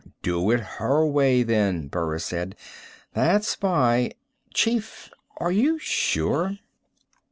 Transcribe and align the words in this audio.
"Do 0.23 0.49
it 0.49 0.59
her 0.79 1.05
way, 1.05 1.43
then," 1.43 1.87
Burris 1.87 2.25
said. 2.25 2.55
"That 3.13 3.43
spy" 3.45 4.13
"Chief, 4.51 5.11
are 5.37 5.51
you 5.51 5.77
sure?" 5.77 6.57